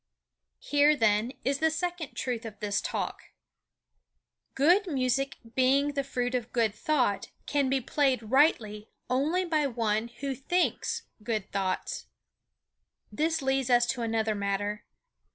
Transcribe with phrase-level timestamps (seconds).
[0.57, 3.25] Here, then, is the second truth of this Talk:
[4.55, 10.07] Good music being the fruit of good thought can be played rightly only by one
[10.07, 12.07] who thinks good thoughts.
[13.11, 14.85] This leads us to another matter.